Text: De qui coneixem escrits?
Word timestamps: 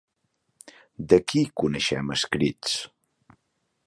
De 1.11 1.19
qui 1.31 1.43
coneixem 1.63 2.09
escrits? 2.15 2.73